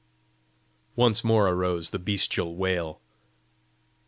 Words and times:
Once 0.95 1.23
more 1.23 1.47
arose 1.47 1.91
the 1.91 1.99
bestial 1.99 2.55
wail. 2.55 2.99